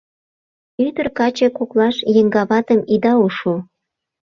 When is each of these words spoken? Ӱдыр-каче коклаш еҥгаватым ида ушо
Ӱдыр-каче 0.85 1.47
коклаш 1.57 1.95
еҥгаватым 2.19 2.79
ида 2.93 3.13
ушо 3.25 3.55